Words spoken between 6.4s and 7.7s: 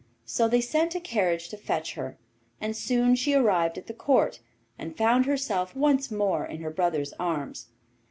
in her brother's arms.